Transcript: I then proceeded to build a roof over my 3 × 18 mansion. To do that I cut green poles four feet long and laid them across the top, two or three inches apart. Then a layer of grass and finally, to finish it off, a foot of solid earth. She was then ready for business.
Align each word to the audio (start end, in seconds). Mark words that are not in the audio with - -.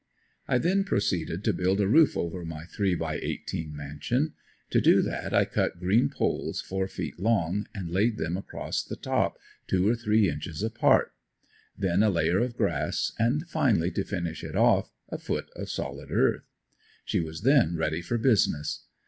I 0.47 0.57
then 0.57 0.83
proceeded 0.83 1.43
to 1.43 1.53
build 1.53 1.79
a 1.79 1.87
roof 1.87 2.17
over 2.17 2.43
my 2.43 2.63
3 2.65 2.97
× 2.97 3.19
18 3.21 3.75
mansion. 3.75 4.33
To 4.71 4.81
do 4.81 5.03
that 5.03 5.31
I 5.31 5.45
cut 5.45 5.77
green 5.79 6.09
poles 6.09 6.59
four 6.59 6.87
feet 6.87 7.19
long 7.19 7.67
and 7.75 7.87
laid 7.91 8.17
them 8.17 8.35
across 8.35 8.81
the 8.83 8.95
top, 8.95 9.37
two 9.67 9.87
or 9.87 9.95
three 9.95 10.27
inches 10.27 10.63
apart. 10.63 11.13
Then 11.77 12.01
a 12.01 12.09
layer 12.09 12.39
of 12.39 12.57
grass 12.57 13.11
and 13.19 13.47
finally, 13.47 13.91
to 13.91 14.03
finish 14.03 14.43
it 14.43 14.55
off, 14.55 14.91
a 15.09 15.19
foot 15.19 15.51
of 15.55 15.69
solid 15.69 16.09
earth. 16.09 16.49
She 17.05 17.19
was 17.19 17.41
then 17.41 17.75
ready 17.77 18.01
for 18.01 18.17
business. 18.17 18.85